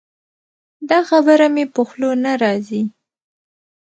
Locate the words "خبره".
1.09-1.47